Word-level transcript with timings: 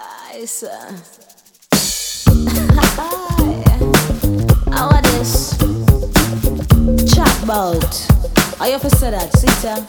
Ice. 0.00 0.64
Uh. 0.64 0.90
How 4.72 4.88
are 4.90 5.02
this? 5.02 5.56
Chat 7.14 7.30
about. 7.44 7.86
I 8.60 8.70
ever 8.74 8.90
say 8.90 9.12
that, 9.12 9.30
Sita? 9.38 9.86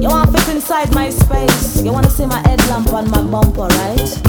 You 0.00 0.08
want 0.08 0.30
to 0.30 0.40
fit 0.42 0.54
inside 0.54 0.94
my 0.94 1.10
space? 1.10 1.82
You 1.82 1.92
wanna 1.92 2.08
see 2.08 2.24
my 2.24 2.38
headlamp 2.46 2.92
on 2.92 3.10
my 3.10 3.20
bumper, 3.22 3.66
right? 3.66 4.22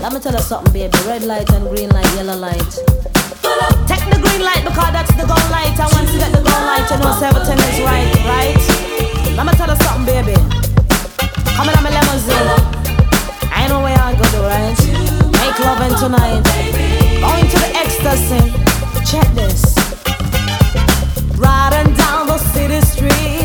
Let 0.00 0.12
me 0.12 0.20
tell 0.20 0.34
you 0.34 0.40
something, 0.40 0.72
baby. 0.74 0.98
Red 1.06 1.22
light 1.24 1.48
and 1.52 1.66
green 1.70 1.88
light, 1.88 2.04
yellow 2.16 2.36
light. 2.36 2.60
Take 3.88 4.04
the 4.12 4.20
green 4.20 4.42
light 4.44 4.60
because 4.60 4.92
that's 4.92 5.14
the 5.16 5.24
gold 5.24 5.48
light. 5.48 5.72
And 5.80 5.88
once 5.96 6.12
you 6.12 6.18
get 6.18 6.32
the 6.32 6.42
gold 6.44 6.64
light, 6.68 6.84
you 6.90 6.98
know 7.00 7.16
everything 7.16 7.58
is 7.64 7.80
right, 7.80 8.12
right? 8.28 8.60
Let 9.32 9.46
me 9.46 9.52
tell 9.56 9.70
you 9.72 9.76
something, 9.80 10.04
baby. 10.04 10.36
Come 11.56 11.70
in 11.72 11.82
my 11.82 11.88
limousine. 11.88 12.73
I 13.64 13.68
know 13.68 13.80
where 13.80 13.98
I 13.98 14.12
go 14.12 14.24
to, 14.24 14.40
right? 14.44 14.76
Make 15.40 15.58
loving 15.64 15.96
tonight. 15.96 16.42
Going 17.24 17.48
to 17.48 17.58
the 17.64 17.70
ecstasy. 17.82 18.42
Check 19.10 19.26
this. 19.34 19.74
Riding 21.38 21.94
down 21.94 22.26
the 22.26 22.36
city 22.36 22.80
streets, 22.82 23.43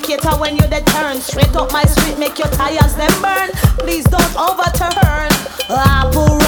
indicator 0.00 0.36
when 0.40 0.56
you 0.56 0.62
the 0.62 0.80
turn. 0.92 1.20
Straight 1.20 1.54
up 1.54 1.72
my 1.72 1.84
street, 1.84 2.18
make 2.18 2.38
your 2.38 2.48
tires 2.48 2.94
them 2.94 3.10
burn. 3.22 3.50
Please 3.78 4.04
don't 4.04 4.36
overturn. 4.36 5.28
Ah, 5.68 6.10
Operate 6.14 6.39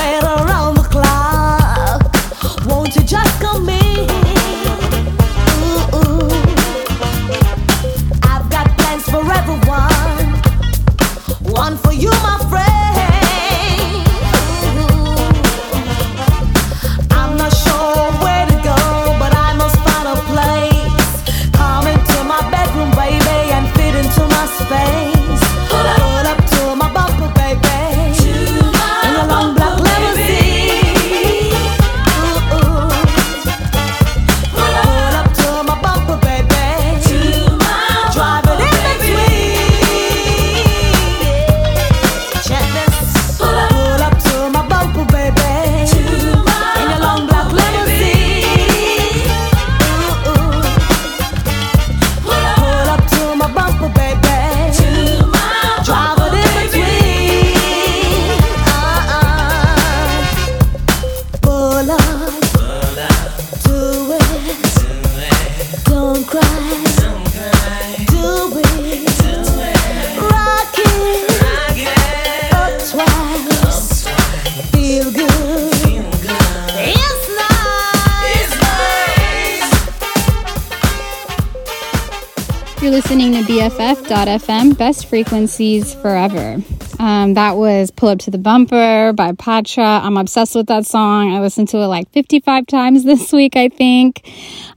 best 84.82 85.06
frequencies 85.06 85.94
forever. 85.94 86.60
Um, 86.98 87.34
that 87.34 87.56
was 87.56 87.93
Pull 87.93 88.09
Up 88.09 88.19
to 88.19 88.32
the 88.32 88.38
Bumper 88.38 89.12
by 89.12 89.31
Patra. 89.31 90.00
I'm 90.03 90.16
obsessed 90.16 90.56
with 90.56 90.66
that 90.66 90.87
song. 90.87 91.32
I 91.32 91.38
listened 91.38 91.69
to 91.69 91.76
it 91.76 91.87
like 91.87 92.10
55 92.10 92.66
times 92.66 93.04
this 93.10 93.32
week, 93.32 93.54
I 93.54 93.69
think. 93.69 94.28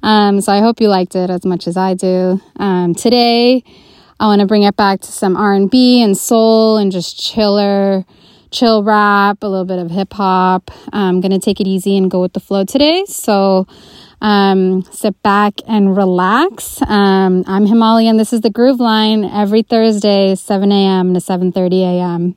Um, 0.03 0.41
so 0.41 0.53
I 0.53 0.59
hope 0.59 0.79
you 0.79 0.89
liked 0.89 1.15
it 1.15 1.31
as 1.31 1.43
much 1.43 1.65
as 1.65 1.75
I 1.75 1.95
do. 1.95 2.39
Um, 2.57 2.93
today, 2.93 3.63
I 4.19 4.27
want 4.27 4.41
to 4.41 4.45
bring 4.45 4.61
it 4.61 4.75
back 4.75 5.01
to 5.01 5.11
some 5.11 5.35
R&B 5.35 6.03
and 6.03 6.15
soul 6.15 6.77
and 6.77 6.91
just 6.91 7.19
chiller, 7.19 8.05
chill 8.51 8.83
rap, 8.83 9.41
a 9.41 9.47
little 9.47 9.65
bit 9.65 9.79
of 9.79 9.89
hip 9.89 10.13
hop. 10.13 10.69
I'm 10.93 11.19
going 11.19 11.31
to 11.31 11.39
take 11.39 11.59
it 11.59 11.65
easy 11.65 11.97
and 11.97 12.11
go 12.11 12.21
with 12.21 12.33
the 12.33 12.39
flow 12.39 12.63
today. 12.63 13.05
So, 13.07 13.65
um, 14.21 14.83
sit 14.83 15.21
back 15.21 15.55
and 15.67 15.95
relax. 15.95 16.81
Um, 16.81 17.43
I'm 17.47 17.65
Himali, 17.65 18.05
and 18.05 18.19
this 18.19 18.33
is 18.33 18.41
the 18.41 18.49
Groove 18.49 18.79
Line 18.79 19.23
every 19.23 19.61
Thursday, 19.61 20.35
7 20.35 20.71
a.m. 20.71 21.13
to 21.13 21.19
7:30 21.19 21.81
a.m. 21.81 22.35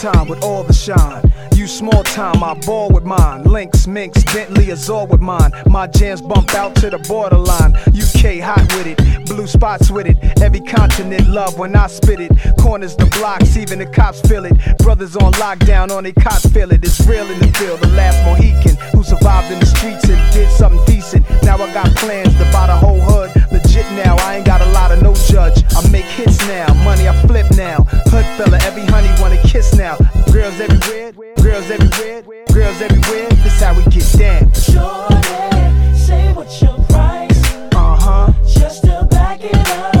time 0.00 0.28
with 0.28 0.42
all 0.42 0.62
the 0.62 0.72
shine. 0.72 1.22
You 1.54 1.66
small 1.66 2.02
time, 2.02 2.42
I 2.42 2.54
ball 2.54 2.90
with 2.90 3.04
mine. 3.04 3.44
Links, 3.44 3.86
Minx, 3.86 4.24
Bentley, 4.32 4.70
Azor 4.70 5.04
with 5.04 5.20
mine. 5.20 5.50
My 5.66 5.86
jams 5.88 6.22
bump 6.22 6.54
out 6.54 6.74
to 6.76 6.88
the 6.88 6.98
borderline. 7.00 7.76
UK 7.92 8.40
hot 8.40 8.64
with 8.76 8.86
it, 8.86 9.26
blue 9.26 9.46
spots 9.46 9.90
with 9.90 10.06
it. 10.06 10.16
Every 10.40 10.60
continent 10.60 11.28
love 11.28 11.58
when 11.58 11.76
I 11.76 11.86
spit 11.86 12.18
it. 12.18 12.32
Corners 12.58 12.96
the 12.96 13.06
blocks, 13.18 13.58
even 13.58 13.78
the 13.78 13.86
cops 13.86 14.22
feel 14.22 14.46
it. 14.46 14.54
Brothers 14.78 15.16
on 15.16 15.32
lockdown, 15.34 15.90
on 15.90 16.04
they 16.04 16.12
cops 16.12 16.46
feel 16.46 16.72
it. 16.72 16.82
It's 16.82 17.06
real 17.06 17.30
in 17.30 17.38
the 17.38 17.52
field. 17.58 17.80
The 17.80 17.88
last 17.88 18.24
Mohican 18.24 18.76
who 18.92 19.02
survived 19.02 19.52
in 19.52 19.60
the 19.60 19.66
streets 19.66 20.04
and 20.08 20.32
did 20.32 20.50
something 20.50 20.82
decent. 20.86 21.28
Now 21.42 21.56
I 21.56 21.70
got 21.74 21.94
plans 21.96 22.32
to 22.38 22.44
buy 22.52 22.68
the 22.68 22.76
whole 22.76 23.00
hood 23.00 23.30
legit 23.70 23.90
now. 23.92 24.16
I 24.16 24.36
ain't 24.36 24.46
got 24.46 24.60
a 24.60 24.70
lot 24.72 24.92
of 24.92 25.02
no 25.02 25.14
judge. 25.14 25.64
I 25.74 25.88
make 25.90 26.04
hits 26.04 26.38
now, 26.46 26.72
money 26.84 27.08
I 27.08 27.26
flip 27.26 27.46
now. 27.56 27.84
Hood 28.10 28.24
fella, 28.36 28.58
every 28.62 28.84
honey 28.86 29.10
wanna 29.20 29.40
kiss 29.42 29.74
now. 29.74 29.96
Girls 30.32 30.60
everywhere, 30.60 31.12
girls 31.42 31.70
everywhere, 31.70 32.22
girls 32.52 32.80
everywhere. 32.80 33.28
This 33.42 33.60
how 33.60 33.74
we 33.74 33.84
get 33.84 34.06
down. 34.18 34.52
Shorty, 34.52 35.96
say 35.96 36.32
what 36.32 36.50
your 36.60 36.78
price. 36.88 37.54
Uh 37.74 37.96
huh. 37.96 38.32
Just 38.46 38.82
to 38.84 39.06
back 39.10 39.42
it 39.42 39.54
up. 39.54 39.99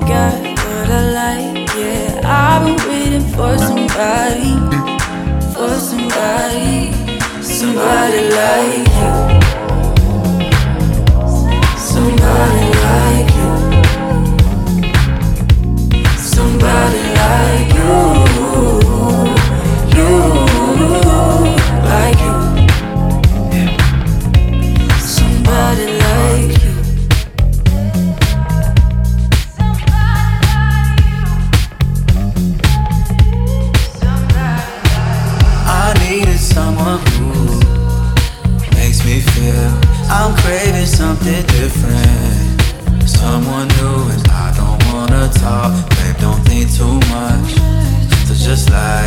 got 0.00 0.34
what 0.42 0.90
I 0.90 1.02
like. 1.12 1.68
Yeah, 1.76 2.20
I've 2.24 2.64
been 2.64 2.80
waiting 2.88 3.26
for 3.34 3.58
somebody, 3.58 4.54
for 5.52 5.74
somebody, 5.78 6.92
somebody 7.42 8.22
like 8.38 8.88
you, 8.98 9.12
somebody 11.76 12.66
like 12.86 13.30
you, 13.38 13.50
somebody 16.18 17.02
like 17.14 17.70
you. 17.74 18.15
something 41.26 41.46
different. 41.60 43.08
Someone 43.08 43.68
new, 43.68 44.10
and 44.10 44.28
I 44.28 44.52
don't 44.56 44.92
wanna 44.92 45.28
talk. 45.32 45.72
Babe, 45.90 46.16
don't 46.20 46.42
think 46.44 46.72
too 46.72 46.98
much. 47.10 47.54
So 48.26 48.34
just 48.34 48.70
like. 48.70 49.05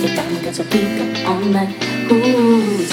If 0.00 0.16
I 0.16 0.44
got 0.44 0.58
a 0.58 0.64
people 0.64 1.26
on 1.26 1.52
night. 1.52 2.12
ooh. 2.12 2.87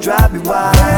Drive 0.00 0.32
me 0.32 0.38
wild. 0.38 0.89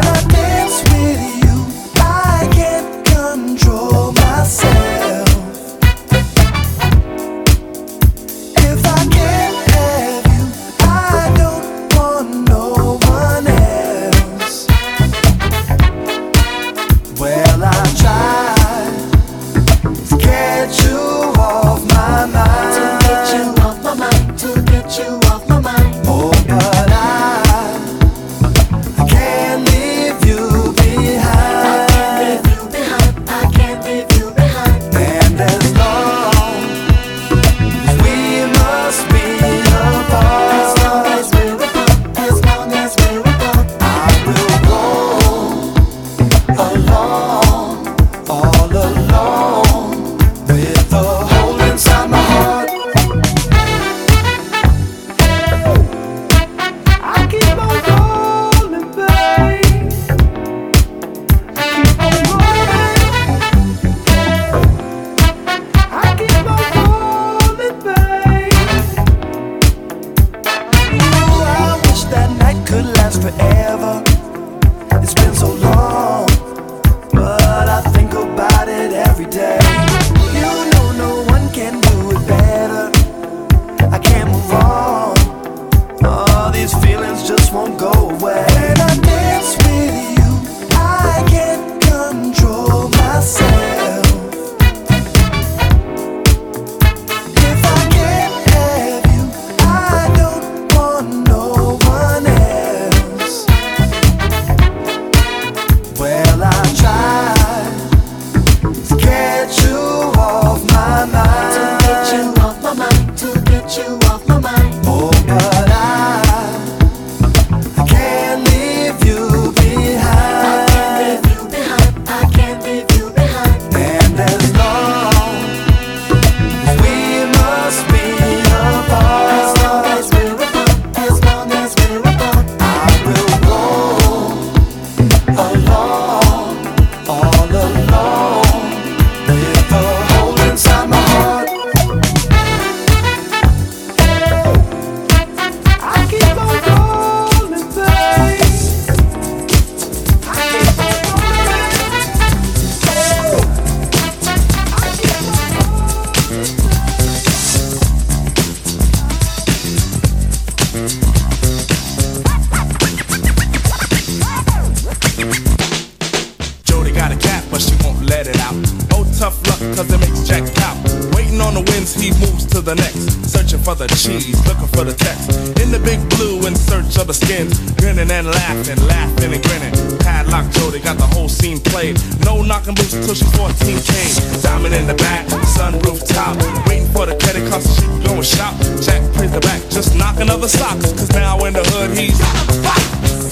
Scene 181.42 181.58
played. 181.58 181.98
No 182.24 182.41
knocking 182.42 182.74
boots 182.74 182.94
until 182.94 183.14
she's 183.14 183.32
14K. 183.32 184.42
Diamond 184.42 184.74
in 184.74 184.86
the 184.86 184.94
back, 184.94 185.26
sunroof 185.54 186.06
top. 186.08 186.36
Waiting 186.66 186.88
for 186.88 187.06
the 187.06 187.16
credit 187.18 187.48
card 187.50 187.62
so 187.62 187.72
she 187.74 187.86
can 187.86 188.02
go 188.02 188.12
and 188.14 188.26
shop. 188.26 188.54
Jack 188.82 189.02
plays 189.14 189.32
the 189.32 189.40
back, 189.40 189.60
just 189.70 189.96
knock 189.96 190.16
other 190.18 190.48
socks. 190.48 190.92
Cause 190.92 191.10
now 191.12 191.38
in 191.44 191.52
the 191.52 191.64
hood, 191.70 191.96
he's 191.96 192.18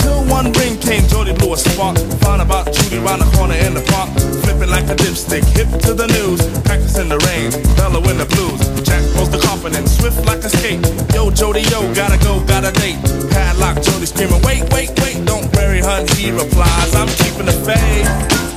Till 0.00 0.24
one 0.26 0.52
ring 0.52 0.78
came, 0.78 1.06
Jody 1.08 1.32
blew 1.34 1.54
a 1.54 1.56
spark. 1.56 1.98
Found 2.22 2.42
about 2.42 2.72
Judy 2.72 2.98
round 2.98 3.22
the 3.22 3.28
corner 3.36 3.54
in 3.54 3.74
the 3.74 3.84
park. 3.92 4.10
Flipping 4.44 4.70
like 4.70 4.86
a 4.88 4.96
dipstick, 4.96 5.44
hip 5.56 5.68
to 5.82 5.94
the 5.94 6.06
news. 6.06 6.40
Practicing 6.62 7.08
the 7.08 7.18
rain, 7.28 7.50
Bella 7.76 8.00
in 8.10 8.18
the 8.18 8.26
blues. 8.26 8.60
Jack 8.86 9.02
rolls 9.16 9.30
the 9.30 9.38
confident, 9.38 9.88
swift 9.88 10.24
like 10.26 10.44
a 10.44 10.50
skate. 10.50 10.80
Yo, 11.14 11.30
Jody, 11.30 11.62
yo, 11.72 11.82
gotta 11.94 12.18
go, 12.24 12.40
gotta 12.44 12.72
date. 12.80 12.98
Padlock, 13.30 13.82
Jody 13.82 14.06
screaming, 14.06 14.42
wait, 14.42 14.62
wait, 14.72 14.90
wait, 15.00 15.24
don't 15.24 15.50
bury 15.52 15.80
her. 15.80 16.06
He 16.16 16.30
replies, 16.30 16.94
I'm 16.94 17.08
keeping 17.20 17.46
the 17.46 17.56
faith. 17.66 18.49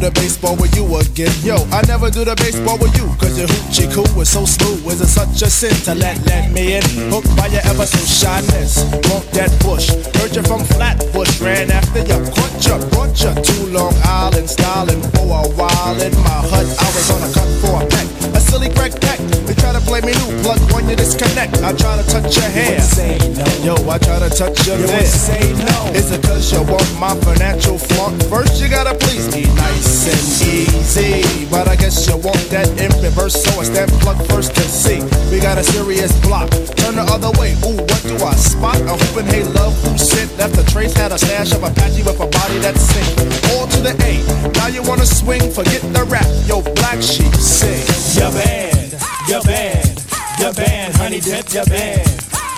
The 0.00 0.10
baseball 0.12 0.56
with 0.56 0.74
you 0.74 0.84
again. 0.96 1.32
Yo, 1.44 1.60
I 1.68 1.84
never 1.86 2.10
do 2.10 2.24
the 2.24 2.34
baseball 2.36 2.80
with 2.80 2.96
you. 2.96 3.04
Cause 3.20 3.36
your 3.36 3.46
hoochie 3.46 3.86
coo 3.92 4.04
is 4.20 4.32
so 4.32 4.44
smooth. 4.48 4.80
Is 4.88 5.00
it 5.00 5.12
such 5.12 5.42
a 5.42 5.50
sin 5.50 5.76
to 5.84 5.94
let, 5.94 6.16
let 6.24 6.50
me 6.50 6.80
in? 6.80 6.84
Hooked 7.12 7.28
by 7.36 7.46
your 7.52 7.60
ever 7.68 7.84
so 7.84 8.00
shyness. 8.00 8.80
Want 9.12 9.28
that 9.36 9.52
bush. 9.60 9.92
Heard 10.16 10.32
you 10.32 10.42
from 10.42 10.64
Flatbush. 10.72 11.40
Ran 11.40 11.70
after 11.70 12.00
you. 12.00 12.18
Caught 12.32 12.56
you, 12.64 12.76
brought 12.88 13.14
you 13.20 13.32
to 13.36 13.56
Long 13.76 13.94
Island. 14.04 14.48
Styling 14.48 15.02
for 15.12 15.28
a 15.28 15.44
while 15.52 16.00
in 16.00 16.14
my 16.24 16.40
hut. 16.48 16.64
I 16.64 16.88
was 16.96 17.08
on 17.12 17.20
a 17.20 17.30
cut 17.36 17.50
for 17.60 17.74
a 17.76 17.84
peck. 17.84 18.08
A 18.32 18.40
silly 18.40 18.72
crack 18.72 18.96
peck. 19.04 19.20
They 19.44 19.54
try 19.54 19.72
to 19.76 19.84
play 19.84 20.00
me 20.00 20.16
new. 20.16 20.32
Plug 20.40 20.60
when 20.72 20.88
you 20.88 20.96
disconnect. 20.96 21.60
I 21.60 21.76
try 21.76 22.00
to 22.00 22.04
touch 22.08 22.36
your 22.40 22.48
hair. 22.48 22.80
Say 22.80 23.20
no. 23.36 23.76
Yo, 23.76 23.90
I 23.90 23.98
try 23.98 24.18
to 24.18 24.30
touch 24.32 24.66
your 24.66 24.80
You 24.80 25.04
say 25.04 25.52
no. 25.68 25.92
Is 25.92 26.10
it 26.10 26.24
cause 26.24 26.48
you 26.52 26.62
want 26.64 26.88
my 26.96 27.12
financial 27.20 27.76
flaunt? 27.76 28.22
First 28.32 28.62
you 28.62 28.68
gotta 28.68 28.96
please 28.96 29.28
me 29.34 29.44
nice 29.54 29.89
and 29.90 30.22
easy. 30.46 31.46
But 31.50 31.68
I 31.68 31.74
guess 31.74 32.06
you 32.06 32.16
want 32.16 32.38
that 32.54 32.68
in 32.78 32.90
reverse, 33.02 33.34
so 33.42 33.60
it's 33.60 33.70
that 33.70 33.88
plug 34.00 34.18
first 34.30 34.54
to 34.54 34.62
see. 34.62 35.02
We 35.30 35.40
got 35.40 35.58
a 35.58 35.64
serious 35.64 36.14
block. 36.20 36.50
Turn 36.78 36.94
the 36.94 37.06
other 37.10 37.30
way. 37.38 37.58
Ooh, 37.66 37.74
what 37.74 38.02
do 38.06 38.14
I 38.22 38.34
spot? 38.34 38.78
A 38.86 38.94
hooping 38.94 39.26
hey 39.26 39.44
love 39.44 39.74
who 39.82 39.98
sent 39.98 40.30
left 40.38 40.56
a 40.58 40.64
trace, 40.70 40.94
had 40.94 41.12
a 41.12 41.18
stash 41.18 41.52
of 41.52 41.62
Apache 41.62 42.02
with 42.02 42.20
a 42.20 42.26
body 42.26 42.58
that's 42.58 42.80
sick. 42.80 43.06
All 43.50 43.66
to 43.66 43.80
the 43.82 43.94
A. 44.06 44.22
Now 44.54 44.68
you 44.68 44.82
wanna 44.82 45.06
swing, 45.06 45.50
forget 45.50 45.82
the 45.92 46.04
rap. 46.04 46.26
Yo, 46.46 46.62
black 46.78 47.02
sheep 47.02 47.34
sing. 47.34 47.82
Your 48.14 48.30
band, 48.30 48.94
your 49.26 49.42
band, 49.42 49.90
your 50.38 50.52
band, 50.54 50.94
honey 50.96 51.20
dip, 51.20 51.52
your 51.52 51.66
band, 51.66 52.06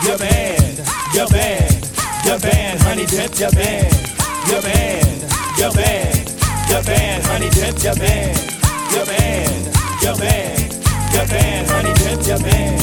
your 0.05 0.19
band, 0.19 0.77
your 1.15 1.29
band, 1.29 1.81
your 2.25 2.39
band, 2.39 2.81
honey 2.83 3.07
dip, 3.07 3.33
your 3.39 3.53
band, 3.53 3.95
your 4.49 4.61
band, 4.61 5.21
your 5.59 5.73
band, 5.73 6.22
your 6.73 6.83
band, 6.85 7.23
honey 7.25 7.51
dip, 7.51 7.83
your 7.83 7.95
band, 7.97 8.39
your 8.93 9.05
band, 9.05 10.73
your 11.13 11.27
band, 11.27 11.69
honey 11.69 11.93
band, 11.93 12.27
your 12.27 12.39
band, 12.39 12.81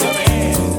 your 0.00 0.12
band, 0.14 0.75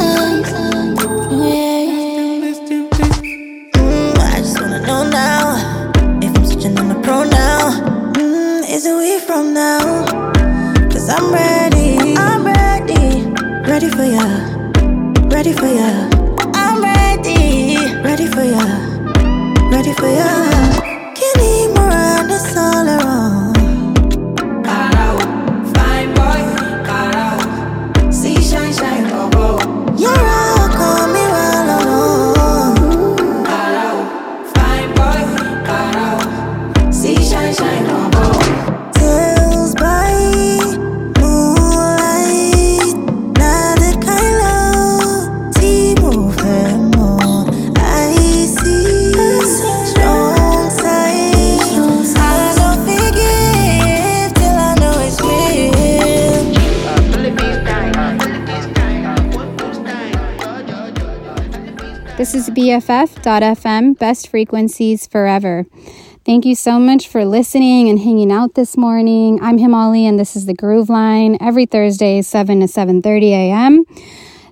I'm 6.36 6.44
switching 6.46 6.78
on 6.78 6.88
the 6.88 7.00
pro 7.02 7.24
now. 7.24 8.62
Is 8.68 8.86
it 8.86 8.94
a 8.94 9.18
from 9.18 9.54
now? 9.54 10.04
Cause 10.90 11.08
I'm 11.08 11.32
ready. 11.32 12.14
Ready 13.70 13.88
for 13.88 14.04
ya. 14.04 14.26
Ready 15.28 15.52
for 15.52 15.66
ya. 15.66 16.08
I'm 16.54 16.82
ready. 16.82 17.76
Ready 18.02 18.26
for 18.26 18.42
ya, 18.42 18.64
ready 19.70 19.92
for 19.92 20.08
ya. 20.08 20.79
This 62.20 62.34
is 62.34 62.50
BFF.FM, 62.50 63.98
best 63.98 64.28
frequencies 64.28 65.06
forever. 65.06 65.64
Thank 66.26 66.44
you 66.44 66.54
so 66.54 66.78
much 66.78 67.08
for 67.08 67.24
listening 67.24 67.88
and 67.88 67.98
hanging 67.98 68.30
out 68.30 68.52
this 68.52 68.76
morning. 68.76 69.38
I'm 69.40 69.56
Himali 69.56 70.02
and 70.02 70.18
this 70.18 70.36
is 70.36 70.44
the 70.44 70.52
Groove 70.52 70.90
Line 70.90 71.38
every 71.40 71.64
Thursday, 71.64 72.20
7 72.20 72.60
to 72.60 72.66
7:30 72.66 73.30
a.m. 73.30 73.84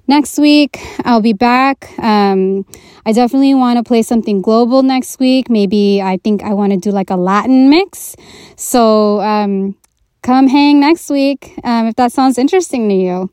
Next 0.06 0.38
week, 0.38 0.80
I'll 1.04 1.20
be 1.20 1.34
back. 1.34 1.92
Um, 1.98 2.64
I 3.04 3.12
definitely 3.12 3.52
want 3.52 3.76
to 3.76 3.82
play 3.82 4.00
something 4.00 4.40
global 4.40 4.82
next 4.82 5.20
week. 5.20 5.50
Maybe 5.50 6.00
I 6.00 6.16
think 6.16 6.42
I 6.42 6.54
want 6.54 6.72
to 6.72 6.78
do 6.78 6.90
like 6.90 7.10
a 7.10 7.16
Latin 7.16 7.68
mix. 7.68 8.16
So 8.56 9.20
um, 9.20 9.76
come 10.22 10.48
hang 10.48 10.80
next 10.80 11.10
week 11.10 11.52
um, 11.64 11.88
if 11.88 11.96
that 11.96 12.12
sounds 12.12 12.38
interesting 12.38 12.88
to 12.88 12.94
you. 12.94 13.30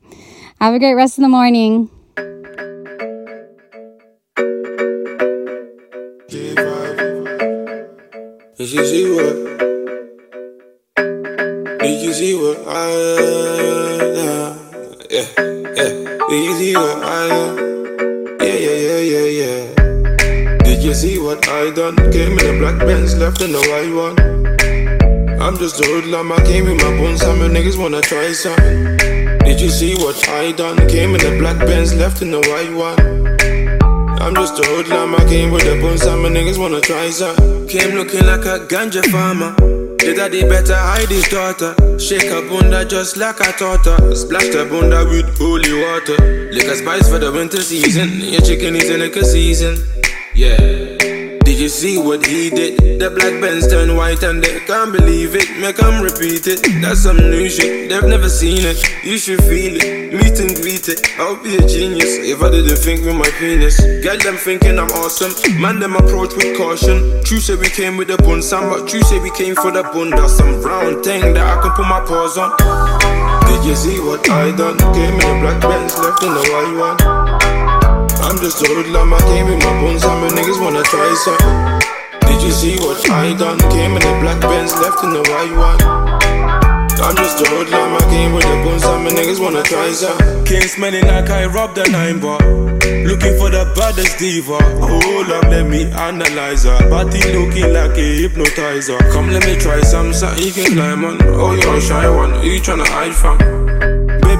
Have 0.60 0.74
a 0.74 0.78
great 0.78 0.92
rest 0.92 1.16
of 1.16 1.22
the 1.22 1.30
morning. 1.30 1.88
Did 8.66 8.74
you 8.74 8.84
see 8.84 9.06
what? 9.14 9.36
Did 11.78 12.02
you 12.02 12.12
see 12.12 12.34
what 12.34 12.58
I 12.66 12.90
am? 12.90 14.58
Yeah, 15.08 15.28
yeah. 15.38 15.90
Did 16.28 16.44
you 16.44 16.54
see 16.58 16.74
what 16.74 16.98
I 17.04 17.26
am? 17.28 17.56
Yeah, 18.40 18.58
yeah, 18.66 18.78
yeah, 18.88 19.02
yeah, 19.14 19.28
yeah. 19.40 20.58
Did 20.64 20.82
you 20.82 20.94
see 20.94 21.16
what 21.20 21.48
I 21.48 21.70
done? 21.70 21.94
Came 22.10 22.40
in 22.40 22.56
a 22.56 22.58
black 22.58 22.78
Benz, 22.80 23.16
left 23.16 23.40
in 23.40 23.52
the 23.52 23.62
white 23.70 23.94
one. 23.94 24.18
I'm 25.40 25.56
just 25.58 25.80
a 25.80 25.86
hoodlum, 25.86 26.32
I 26.32 26.44
came 26.44 26.64
with 26.64 26.82
my 26.82 26.90
bones, 26.98 27.20
some 27.20 27.38
niggas 27.38 27.78
wanna 27.78 28.00
try 28.00 28.32
something. 28.32 28.96
Did 29.46 29.60
you 29.60 29.70
see 29.70 29.94
what 29.94 30.28
I 30.28 30.50
done? 30.50 30.76
Came 30.88 31.14
in 31.14 31.24
a 31.24 31.38
black 31.38 31.58
Benz, 31.58 31.94
left 31.94 32.20
in 32.20 32.32
the 32.32 32.40
white 32.40 32.74
one. 32.74 33.45
I'm 34.26 34.34
just 34.34 34.58
a 34.58 34.66
hoodlum, 34.66 35.14
I 35.14 35.24
came 35.28 35.52
with 35.52 35.62
the 35.62 35.80
bones, 35.80 36.02
some 36.02 36.24
of 36.24 36.32
niggas 36.32 36.58
wanna 36.58 36.80
try 36.80 37.10
something. 37.10 37.68
Came 37.68 37.94
looking 37.94 38.26
like 38.26 38.44
a 38.44 38.58
ganja 38.66 39.04
farmer. 39.12 39.54
The 39.98 40.14
daddy 40.16 40.42
better 40.42 40.74
hide 40.74 41.08
his 41.08 41.28
daughter. 41.28 41.76
Shake 42.00 42.24
her 42.32 42.42
bunda 42.48 42.84
just 42.84 43.16
like 43.16 43.36
taught 43.36 43.86
her. 43.86 44.14
Splash 44.16 44.48
the 44.48 44.66
bunda 44.68 45.04
with 45.04 45.38
holy 45.38 45.80
water. 45.80 46.50
Lick 46.50 46.66
a 46.66 46.74
spice 46.74 47.08
for 47.08 47.20
the 47.20 47.30
winter 47.30 47.62
season. 47.62 48.18
Your 48.18 48.40
chicken 48.40 48.74
is 48.74 48.90
in 48.90 49.00
a 49.00 49.24
season. 49.24 49.78
Yeah. 50.34 51.05
Did 51.56 51.62
you 51.62 51.68
see 51.70 51.96
what 51.96 52.26
he 52.26 52.50
did? 52.50 53.00
The 53.00 53.08
black 53.08 53.40
Benz 53.40 53.66
turned 53.66 53.96
white 53.96 54.22
and 54.22 54.44
they 54.44 54.60
can't 54.68 54.92
believe 54.92 55.34
it. 55.34 55.48
Make 55.58 55.76
them 55.76 56.04
repeat 56.04 56.46
it. 56.46 56.60
That's 56.82 57.00
some 57.00 57.16
new 57.16 57.48
shit. 57.48 57.88
They've 57.88 58.04
never 58.04 58.28
seen 58.28 58.60
it. 58.60 58.76
You 59.02 59.16
should 59.16 59.40
feel 59.40 59.72
it. 59.80 60.12
Meet 60.12 60.36
and 60.36 60.54
greet 60.60 60.86
it. 60.90 61.00
I'll 61.16 61.42
be 61.42 61.56
a 61.56 61.66
genius 61.66 62.12
if 62.28 62.42
I 62.42 62.50
didn't 62.50 62.76
think 62.76 63.06
with 63.06 63.16
my 63.16 63.30
penis. 63.40 63.80
Get 64.04 64.22
them 64.22 64.36
thinking 64.36 64.78
I'm 64.78 64.92
awesome. 65.00 65.32
Man, 65.58 65.80
them 65.80 65.96
approach 65.96 66.36
with 66.36 66.58
caution. 66.58 67.24
True 67.24 67.40
say 67.40 67.56
we 67.56 67.70
came 67.70 67.96
with 67.96 68.08
the 68.08 68.18
bun, 68.18 68.42
some, 68.42 68.68
but 68.68 68.86
true 68.86 69.00
say 69.00 69.18
we 69.18 69.30
came 69.30 69.54
for 69.54 69.70
the 69.70 69.82
bun. 69.82 70.10
That's 70.10 70.36
some 70.36 70.60
brown 70.60 71.02
thing 71.02 71.32
that 71.32 71.40
I 71.40 71.62
can 71.62 71.72
put 71.72 71.88
my 71.88 72.04
paws 72.04 72.36
on. 72.36 72.52
Did 73.48 73.64
you 73.64 73.76
see 73.76 73.98
what 73.98 74.28
I 74.28 74.54
done? 74.54 74.76
Came 74.92 75.16
in 75.16 75.24
a 75.24 75.40
black 75.40 75.62
Benz, 75.62 75.96
left 75.96 76.22
in 76.22 76.34
the 76.36 76.44
white 76.52 76.76
one. 76.76 77.65
I'm 78.26 78.38
just 78.38 78.60
a 78.60 78.66
hoodlum, 78.66 79.14
I 79.14 79.20
came 79.30 79.46
with 79.46 79.62
my 79.62 79.70
buns, 79.80 80.02
and 80.02 80.20
my 80.20 80.26
niggas 80.34 80.60
wanna 80.60 80.82
try 80.82 81.14
some. 81.14 81.38
Did 82.26 82.42
you 82.42 82.50
see 82.50 82.76
what 82.76 82.98
I 83.08 83.32
done? 83.38 83.56
Came 83.70 83.94
in 83.94 84.02
a 84.02 84.20
black 84.20 84.40
Benz, 84.40 84.74
left 84.74 85.04
in 85.04 85.12
the 85.12 85.22
white 85.30 85.54
one. 85.54 85.78
I'm 86.98 87.14
just 87.14 87.40
a 87.40 87.48
hoodlum, 87.48 87.94
I 87.94 88.00
came 88.10 88.32
with 88.34 88.42
the 88.42 88.56
buns, 88.66 88.82
and 88.82 89.04
my 89.04 89.10
niggas 89.10 89.40
wanna 89.40 89.62
try 89.62 89.92
some. 89.92 90.18
Came 90.44 90.66
smelling 90.66 91.06
like 91.06 91.30
I 91.30 91.46
robbed 91.46 91.78
a 91.78 91.88
nine 91.88 92.18
bar. 92.18 92.40
Looking 93.06 93.38
for 93.38 93.48
the 93.48 93.72
baddest 93.76 94.18
diva. 94.18 94.58
Hold 94.82 95.30
up, 95.30 95.44
let 95.44 95.68
me 95.68 95.84
analyze 95.92 96.64
her. 96.64 96.90
Body 96.90 97.22
looking 97.32 97.72
like 97.72 97.96
a 97.96 98.08
hypnotizer. 98.22 98.98
Come, 99.12 99.30
let 99.30 99.46
me 99.46 99.54
try 99.54 99.80
some, 99.82 100.12
something 100.12 100.44
you 100.44 100.52
can 100.52 100.72
climb 100.72 101.04
on. 101.04 101.22
Oh, 101.22 101.54
you're 101.54 101.76
a 101.76 101.80
shy 101.80 102.08
one. 102.10 102.42
You 102.42 102.58
tryna 102.58 102.88
hide 102.88 103.14
from? 103.14 103.95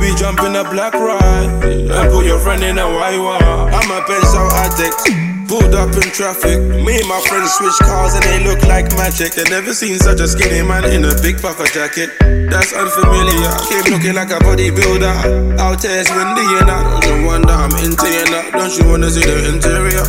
Baby, 0.07 0.19
jump 0.19 0.39
in 0.41 0.55
a 0.55 0.63
black 0.63 0.95
ride 0.95 1.65
and 1.67 2.13
put 2.13 2.25
your 2.27 2.39
friend 2.39 2.63
in 2.63 2.79
a 2.79 2.87
one. 2.87 3.43
I'm 3.43 3.91
a 3.91 4.07
pencil 4.07 4.47
addict. 4.63 5.49
Pulled 5.49 5.75
up 5.75 5.91
in 5.99 6.09
traffic. 6.15 6.63
Me 6.63 7.01
and 7.01 7.09
my 7.09 7.21
friends 7.27 7.51
switch 7.55 7.75
cars 7.83 8.15
and 8.15 8.23
they 8.23 8.39
look 8.47 8.63
like 8.69 8.87
magic. 8.95 9.35
They 9.35 9.43
never 9.51 9.75
seen 9.75 9.99
such 9.99 10.21
a 10.21 10.29
skinny 10.29 10.63
man 10.63 10.85
in 10.85 11.05
a 11.05 11.15
big 11.23 11.43
puffer 11.43 11.67
jacket. 11.67 12.11
That's 12.21 12.73
unfamiliar. 12.73 13.51
Came 13.67 13.95
looking 13.95 14.15
like 14.15 14.31
a 14.31 14.39
bodybuilder. 14.47 15.59
Out 15.59 15.83
there 15.83 16.01
it's 16.01 16.11
windy 16.11 16.47
and 16.63 16.71
I 16.71 17.01
don't 17.01 17.25
wonder 17.25 17.51
I'm 17.51 17.75
into 17.83 18.07
you 18.07 18.31
now. 18.31 18.51
Don't 18.53 18.79
you 18.79 18.89
wanna 18.89 19.11
see 19.11 19.27
the 19.27 19.51
interior? 19.51 20.07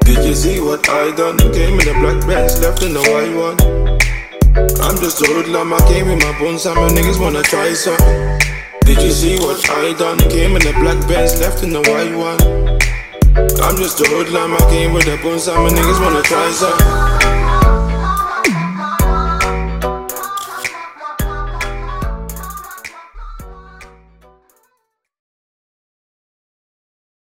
Did 0.00 0.24
you 0.24 0.34
see 0.34 0.60
what 0.60 0.88
I 0.88 1.14
done? 1.14 1.36
Came 1.52 1.78
in 1.78 1.88
a 1.88 2.00
black 2.00 2.26
Benz, 2.26 2.58
left 2.62 2.82
in 2.82 2.94
the 2.94 3.00
white 3.00 3.36
one. 3.36 3.73
I'm 4.56 4.96
just 4.98 5.20
a 5.20 5.26
hoodlum, 5.26 5.72
I 5.72 5.78
came 5.88 6.06
with 6.06 6.22
my 6.22 6.38
buns, 6.38 6.64
and 6.66 6.76
my 6.76 6.88
niggas 6.88 7.20
wanna 7.20 7.42
try 7.42 7.72
some. 7.74 7.96
Did 8.82 9.02
you 9.02 9.10
see 9.10 9.36
what 9.38 9.68
I 9.68 9.92
done? 9.94 10.18
Came 10.30 10.54
in 10.54 10.66
a 10.66 10.72
black 10.78 11.08
Benz, 11.08 11.40
left 11.40 11.64
in 11.64 11.72
the 11.72 11.80
white 11.80 12.14
one. 12.14 12.40
I'm 13.62 13.76
just 13.76 14.00
a 14.00 14.04
hoodlum, 14.08 14.54
I 14.54 14.58
came 14.70 14.92
with 14.92 15.06
the 15.06 15.18
buns, 15.22 15.48
and 15.48 15.60
my 15.62 15.70
niggas 15.70 16.00
wanna 16.00 16.22
try 16.22 16.50
some. 16.52 17.53